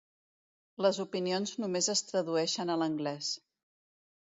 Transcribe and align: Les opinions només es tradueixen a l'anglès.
Les 0.85 0.99
opinions 1.03 1.53
només 1.65 1.91
es 1.95 2.03
tradueixen 2.09 2.73
a 2.73 2.81
l'anglès. 2.85 3.31